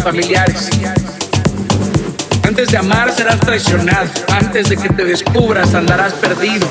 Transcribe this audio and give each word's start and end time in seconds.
familiares. 0.00 0.70
Antes 2.46 2.68
de 2.68 2.78
amar 2.78 3.12
serás 3.12 3.38
traicionado. 3.40 4.08
Antes 4.28 4.68
de 4.68 4.76
que 4.76 4.88
te 4.88 5.04
descubras 5.04 5.74
andarás 5.74 6.12
perdido. 6.14 6.66